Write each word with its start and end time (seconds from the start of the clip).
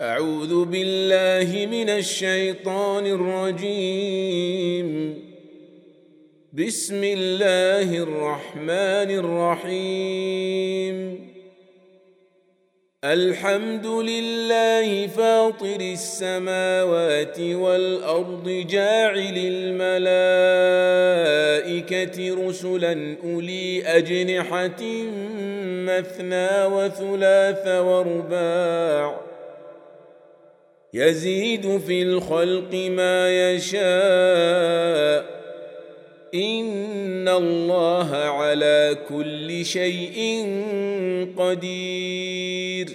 أعوذ 0.00 0.64
بالله 0.64 1.66
من 1.66 1.90
الشيطان 1.90 3.06
الرجيم. 3.06 4.88
بسم 6.52 7.04
الله 7.04 7.98
الرحمن 7.98 9.10
الرحيم. 9.70 10.96
الحمد 13.04 13.86
لله 13.86 15.06
فاطر 15.06 15.80
السماوات 15.80 17.40
والأرض 17.40 18.66
جاعل 18.70 19.36
الملائكة 21.66 22.46
رسلا 22.48 23.16
أولي 23.24 23.82
أجنحة 23.86 24.82
مثنى 25.86 26.64
وثلاث 26.64 27.68
ورباع. 27.68 29.23
يزيد 30.94 31.78
في 31.86 32.02
الخلق 32.02 32.74
ما 32.74 33.52
يشاء. 33.52 33.84
إن 36.34 37.28
الله 37.28 38.16
على 38.16 38.96
كل 39.08 39.64
شيء 39.64 40.46
قدير. 41.36 42.88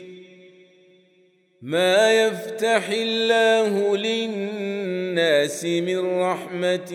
ما 1.62 2.14
يفتح 2.24 2.90
الله 2.90 3.98
للناس 3.98 5.66
من 5.66 6.22
رحمة 6.22 6.92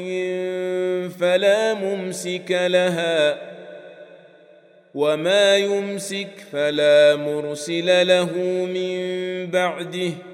فلا 1.20 1.74
ممسك 1.74 2.50
لها 2.50 3.38
وما 4.94 5.56
يمسك 5.56 6.30
فلا 6.52 7.16
مرسل 7.16 8.06
له 8.06 8.32
من 8.66 8.96
بعده. 9.50 10.33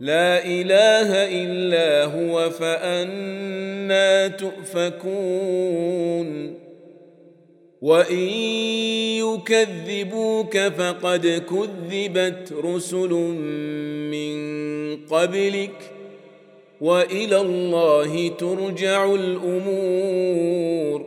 لا 0.00 0.44
إله 0.44 1.08
إلا 1.42 2.04
هو 2.04 2.50
فأنا 2.50 4.28
تؤفكون. 4.28 6.28
وإن 7.82 8.28
يكذبوك 9.22 10.58
فقد 10.58 11.26
كذبت 11.26 12.52
رسل 12.64 13.10
من 14.10 14.36
قبلك 15.06 15.90
وإلى 16.80 17.40
الله 17.40 18.28
ترجع 18.28 19.14
الأمور. 19.14 21.06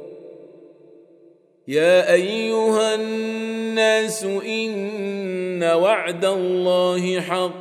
يا 1.68 2.14
أيها 2.14 2.96
الناس 2.96 4.24
إن 4.46 5.64
وعد 5.64 6.26
الله 6.26 7.22
حق. 7.22 7.61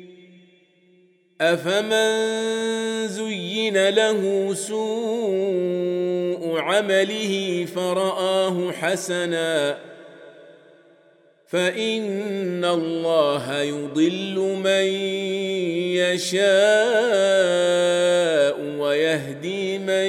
أفمن 1.41 3.07
زين 3.07 3.89
له 3.89 4.53
سوء 4.53 6.59
عمله 6.59 7.65
فرآه 7.75 8.71
حسنا 8.71 9.77
فإن 11.47 12.65
الله 12.65 13.61
يضل 13.61 14.35
من 14.63 14.85
يشاء 15.97 16.41
ويهدي 18.79 19.77
من 19.77 20.07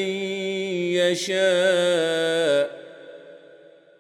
يشاء 1.01 2.83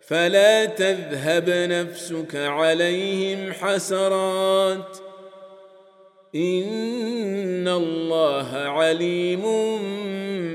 فلا 0.00 0.64
تذهب 0.64 1.50
نفسك 1.50 2.36
عليهم 2.36 3.52
حسرات 3.52 5.11
ان 6.34 7.68
الله 7.68 8.48
عليم 8.52 9.42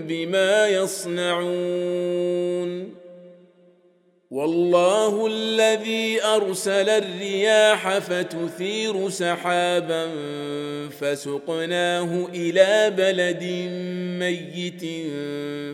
بما 0.07 0.67
يصنعون 0.67 2.17
والله 4.31 5.27
الذي 5.27 6.23
ارسل 6.23 6.89
الرياح 6.89 7.97
فتثير 7.97 9.09
سحابا 9.09 10.09
فسقناه 10.89 12.27
إلى 12.33 12.93
بلد 12.97 13.43
ميت 14.19 14.81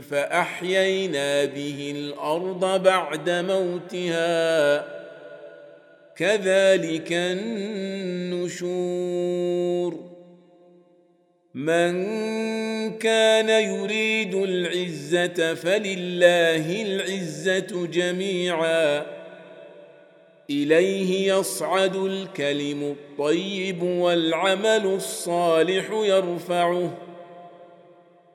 فاحيينا 0.03 1.45
به 1.45 1.93
الأرض 1.95 2.83
بعد 2.83 3.29
موتها 3.29 5.02
كذلك 6.17 7.07
النشور. 7.11 8.73
من 11.53 11.93
كان 12.97 13.49
يريد 13.49 14.35
العزة 14.35 15.53
فلله 15.53 16.81
العزة 16.81 17.87
جميعا. 17.87 19.05
إليه 20.49 21.33
يصعد 21.33 21.95
الكلم 21.95 22.83
الطيب 22.83 23.83
والعمل 23.83 24.85
الصالح 24.85 25.91
يرفعه. 25.91 26.97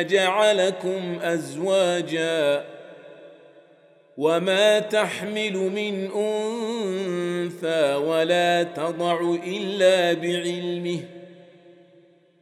جعلكم 0.00 1.18
أزواجا 1.22 2.64
وما 4.16 4.78
تحمل 4.78 5.52
من 5.52 6.10
أنثى 6.10 7.94
ولا 7.94 8.62
تضع 8.62 9.36
إلا 9.46 10.12
بعلمه 10.12 11.00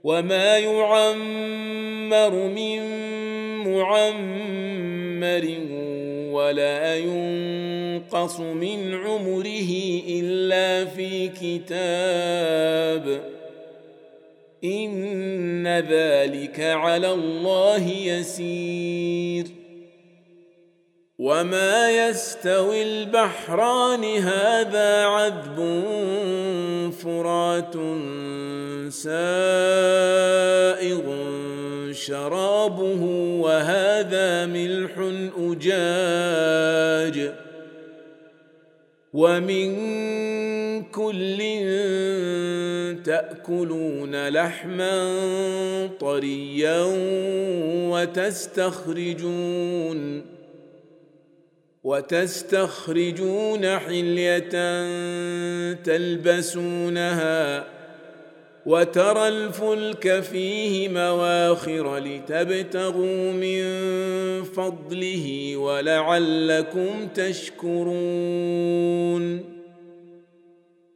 وما 0.05 0.59
يعمر 0.59 2.31
من 2.31 2.81
معمر 3.65 5.59
ولا 6.33 6.97
ينقص 6.97 7.61
ينقص 8.01 8.41
من 8.41 8.95
عمره 8.95 9.73
إلا 10.09 10.85
في 10.85 11.29
كتاب 11.29 13.23
إن 14.65 15.69
ذلك 15.69 16.61
على 16.61 17.13
الله 17.13 17.89
يسير. 17.89 19.47
وما 21.19 22.09
يستوي 22.09 22.83
البحران 22.83 24.05
هذا 24.05 25.05
عذب 25.05 25.83
فرات 26.91 27.75
سائغ 28.93 31.03
شرابه 31.93 33.03
وهذا 33.41 34.47
ملح 34.47 34.93
أجاج. 35.39 37.33
ومن 39.13 39.71
كل 40.83 41.41
تأكلون 43.11 44.29
لحما 44.29 44.97
طريا 46.01 46.83
وتستخرجون 48.71 50.01
وتستخرجون 51.85 53.79
حلية 53.79 54.51
تلبسونها 55.75 57.65
وترى 58.67 59.29
الفلك 59.29 60.21
فيه 60.21 60.89
مواخر 60.89 61.99
لتبتغوا 61.99 63.33
من 63.33 63.65
فضله 64.45 65.57
ولعلكم 65.57 67.09
تشكرون 67.15 68.71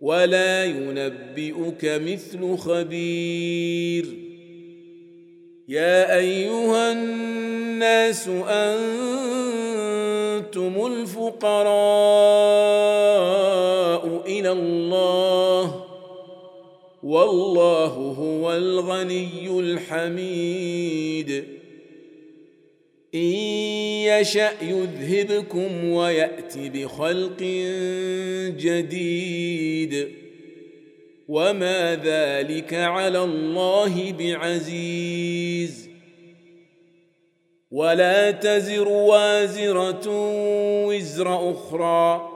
ولا 0.00 0.64
ينبئك 0.64 1.84
مثل 1.84 2.56
خبير. 2.56 4.06
يا 5.68 6.18
أيها 6.18 6.92
الناس 6.92 8.28
أنتم 8.28 8.86
الفقراء 10.86 11.66
إلى 14.26 14.52
الله 14.52 15.84
والله 17.02 17.86
هو 18.18 18.52
الغني 18.52 19.60
الحميد. 19.60 21.44
إن 23.14 23.55
يشأ 24.06 24.50
يذهبكم 24.62 25.84
ويأت 25.84 26.58
بخلق 26.58 27.42
جديد. 28.58 30.08
وما 31.28 31.94
ذلك 32.04 32.74
على 32.74 33.24
الله 33.24 34.12
بعزيز. 34.12 35.88
ولا 37.70 38.30
تزر 38.30 38.88
وازرة 38.88 40.04
وزر 40.86 41.50
أخرى. 41.50 42.35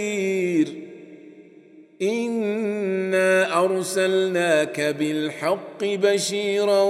ارسلناك 3.65 4.81
بالحق 4.81 5.83
بشيرا 5.83 6.83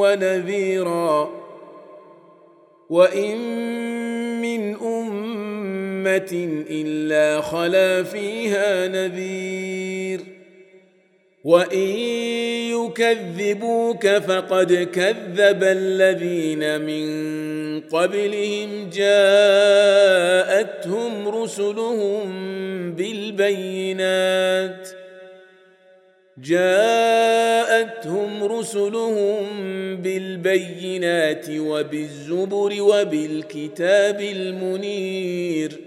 ونذيرا 0.00 1.30
وإن 2.90 3.36
من 4.42 4.76
أمة 4.76 6.64
إلا 6.70 7.40
خلا 7.40 8.02
فيها 8.02 8.88
نذير 8.88 10.20
وإن 11.44 11.88
يكذبوك 12.70 14.08
فقد 14.08 14.72
كذب 14.72 15.62
الذين 15.62 16.80
من 16.80 17.06
قبلهم 17.80 18.90
جاءتهم 18.92 19.68
رسلهم 21.28 22.32
بالبينات 22.94 24.88
جاءتهم 26.42 28.44
رسلهم 28.44 29.46
بالبينات 29.96 31.46
وبالزبر 31.50 32.76
وبالكتاب 32.80 34.20
المنير. 34.20 35.80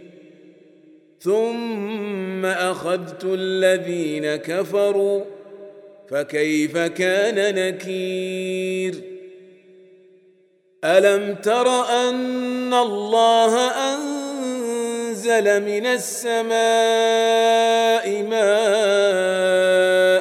ثم 1.20 2.46
أخذت 2.46 3.26
الذين 3.26 4.36
كفروا 4.36 5.22
فكيف 6.10 6.78
كان 6.78 7.56
نكير؟ 7.56 8.96
ألم 10.86 11.36
تر 11.36 11.68
أن 11.90 12.74
الله 12.74 13.72
أنزل 13.94 15.62
من 15.62 15.86
السماء 15.86 16.56
ماء 18.24 20.15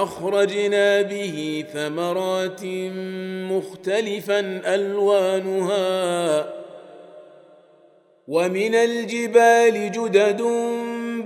فأخرجنا 0.00 1.02
به 1.02 1.64
ثمرات 1.72 2.64
مختلفا 3.52 4.40
ألوانها 4.74 6.54
ومن 8.28 8.74
الجبال 8.74 9.92
جدد 9.92 10.42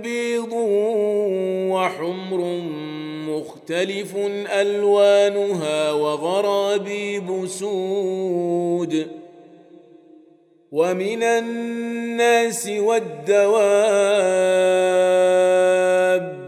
بيض 0.03 0.53
وحمر 1.71 2.61
مختلف 3.29 4.15
ألوانها 4.61 5.91
وغرابيب 5.91 7.45
سود 7.47 9.07
ومن 10.71 11.23
الناس 11.23 12.67
والدواب 12.67 14.35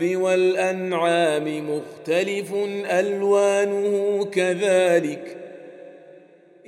والأنعام 0.03 1.69
مختلف 1.69 2.53
ألوانه 2.85 4.25
كذلك. 4.25 5.37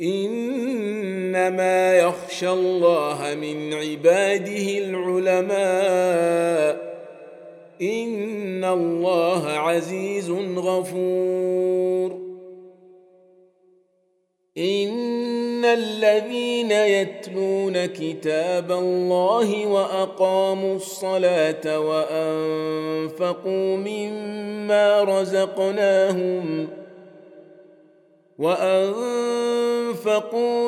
إنما 0.02 1.98
يخشى 1.98 2.50
الله 2.50 3.36
من 3.42 3.74
عباده 3.74 4.78
العلماء. 4.78 6.20
إن 7.82 8.64
الله 8.64 9.48
عزيز 9.48 10.30
غفور. 10.58 12.20
ان 15.60 15.66
الذين 15.66 16.72
يتلون 16.72 17.86
كتاب 17.86 18.72
الله 18.72 19.66
واقاموا 19.68 20.76
الصلاه 20.76 21.80
وانفقوا 21.80 23.78
مما 23.78 25.04
رزقناهم 25.04 26.68
وانفقوا 28.40 29.50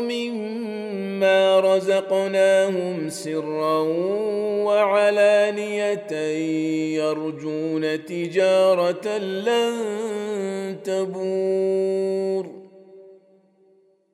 مما 0.02 1.60
رزقناهم 1.60 3.10
سرا 3.10 3.80
وعلانيه 4.66 6.12
يرجون 6.98 8.06
تجاره 8.06 9.18
لن 9.18 10.78
تبور 10.84 12.51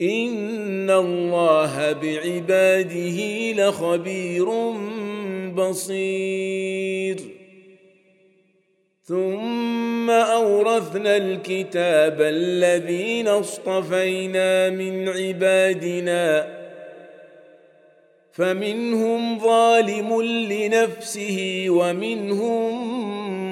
ان 0.00 0.90
الله 0.90 1.92
بعباده 1.92 3.52
لخبير 3.52 4.50
بصير. 5.54 7.16
ثم 9.04 10.10
اورثنا 10.10 11.16
الكتاب 11.16 12.16
الذين 12.20 13.28
اصطفينا 13.28 14.70
من 14.70 15.08
عبادنا. 15.08 16.62
فمنهم 18.32 19.38
ظالم 19.38 20.22
لنفسه 20.22 21.66
ومنهم 21.68 23.01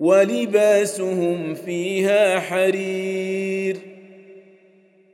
ولباسهم 0.00 1.54
فيها 1.54 2.40
حرير. 2.40 3.76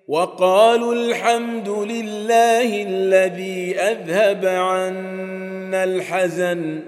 وقالوا 0.09 0.95
الحمد 0.95 1.69
لله 1.69 2.83
الذي 2.83 3.77
أذهب 3.77 4.47
عنا 4.47 5.85
الحزن. 5.85 6.81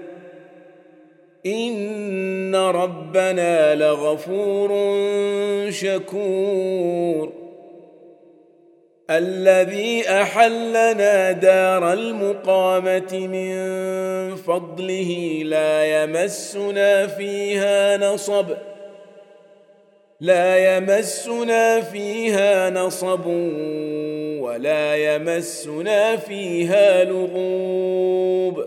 إن 1.45 2.55
ربنا 2.55 3.75
لغفور 3.75 4.71
شكور. 5.69 7.42
الذي 9.09 10.09
أحلنا 10.09 11.31
دار 11.31 11.93
المقامة 11.93 13.27
من 13.27 13.55
فضله 14.35 15.41
لا 15.45 16.03
يمسنا 16.03 17.07
فيها 17.07 17.97
نصب 17.97 18.45
لا 20.21 20.77
يمسنا 20.77 21.81
فيها 21.81 22.69
نصب 22.69 23.25
ولا 24.39 24.95
يمسنا 24.95 26.15
فيها 26.17 27.03
لغوب. 27.03 28.65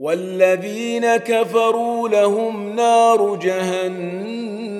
والذين 0.00 1.16
كفروا 1.16 2.08
لهم 2.08 2.76
نار 2.76 3.36
جهنم 3.42 4.79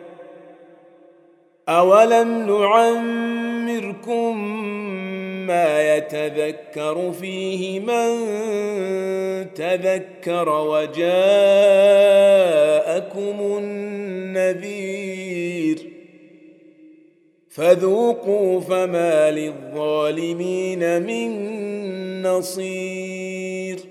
اولم 1.69 2.47
نعمركم 2.47 4.37
ما 5.47 5.95
يتذكر 5.95 7.11
فيه 7.11 7.79
من 7.79 8.17
تذكر 9.53 10.49
وجاءكم 10.49 11.07
النذير 13.57 15.11
فذوقوا 17.49 18.59
فما 18.59 19.31
للظالمين 19.31 21.01
من 21.01 21.31
نصير 22.21 23.90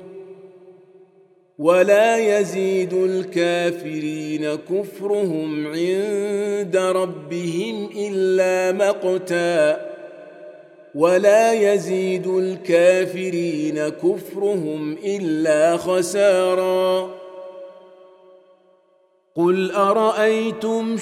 ولا 1.61 2.17
يزيد 2.17 2.93
الكافرين 2.93 4.55
كفرهم 4.55 5.67
عند 5.67 6.77
ربهم 6.77 7.89
إلا 7.95 8.71
مقتا 8.71 9.91
ولا 10.95 11.53
يزيد 11.53 12.27
الكافرين 12.27 13.89
كفرهم 13.89 14.97
إلا 15.05 15.77
خسارا 15.77 17.09
قل 19.35 19.71
أرأيتم 19.71 20.97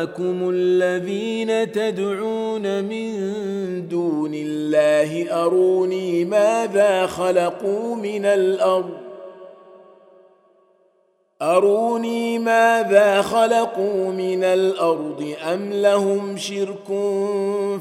شركاءكم 0.00 0.50
الذين 0.50 1.72
تدعون 1.72 2.84
من 2.84 3.88
دون 3.88 4.34
الله 4.34 5.44
أروني 5.44 6.24
ماذا 6.24 7.06
خلقوا 7.06 7.96
من 7.96 8.24
الأرض؟ 8.24 8.90
أروني 11.42 12.38
ماذا 12.38 13.22
خلقوا 13.22 14.12
من 14.12 14.44
الأرض؟ 14.44 15.34
أم 15.52 15.72
لهم 15.72 16.36
شرك 16.36 16.86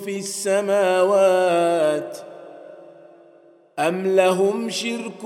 في 0.03 0.17
السماوات؟ 0.17 2.17
أم 3.79 4.15
لهم 4.15 4.69
شرك 4.69 5.25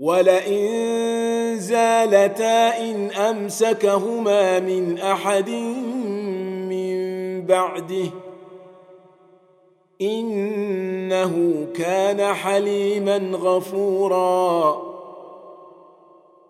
ولئن 0.00 1.56
زالتا 1.58 2.80
ان 2.80 3.10
امسكهما 3.10 4.60
من 4.60 4.98
احد 4.98 5.50
من 6.70 6.96
بعده 7.46 8.10
انه 10.00 11.66
كان 11.74 12.34
حليما 12.34 13.16
غفورا 13.16 14.95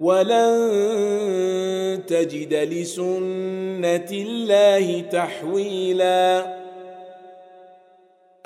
ولن 0.00 2.00
تجد 2.06 2.54
لسنة 2.54 4.10
الله 4.12 5.00
تحويلا. 5.00 6.60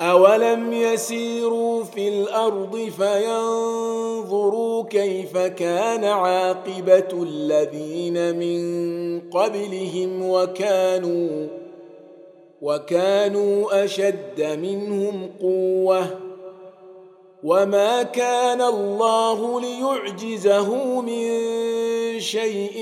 اولم 0.01 0.73
يسيروا 0.73 1.83
في 1.83 2.07
الأرض 2.07 2.89
فينظروا 2.97 4.83
كيف 4.83 5.37
كان 5.37 6.03
عاقبه 6.03 7.23
الذين 7.23 8.35
من 8.35 8.59
قبلهم 9.29 10.29
وكانوا 10.29 11.47
وكانوا 12.61 13.83
اشد 13.83 14.57
منهم 14.61 15.29
قوه. 15.41 16.24
وما 17.45 18.03
كان 18.03 18.61
الله 18.61 19.61
ليعجزه 19.61 21.01
من 21.01 21.29
شيء 22.19 22.73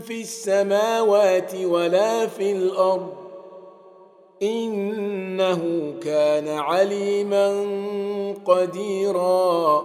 في 0.00 0.20
السماوات 0.20 1.54
ولا 1.54 2.26
في 2.26 2.52
الأرض 2.52 3.12
انه 4.42 5.92
كان 6.02 6.48
عليما 6.48 7.48
قديرا 8.44 9.82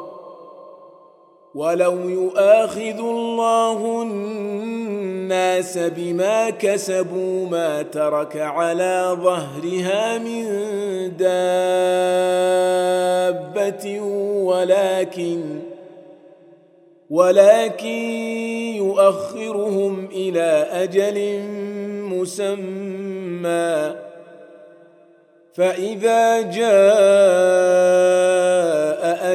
ولو 1.56 2.10
يؤاخذ 2.10 3.00
الله 3.00 4.02
الناس 4.02 5.05
بما 5.78 6.50
كسبوا 6.50 7.50
ما 7.50 7.82
ترك 7.82 8.38
على 8.38 9.18
ظهرها 9.22 10.18
من 10.18 10.48
دابة 11.18 11.62
ولكن 14.44 15.60
ولكن 17.10 17.88
يؤخرهم 18.78 20.06
إلى 20.06 20.68
أجل 20.72 21.40
مسمى. 22.10 23.96
فإذا 25.56 26.42
جاء 26.42 26.76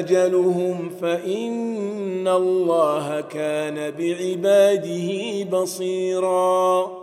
أجلهم 0.01 0.91
فإن 1.01 2.29
الله 2.29 3.21
كان 3.21 3.91
بعباده 3.99 5.11
بصيرا 5.59 7.00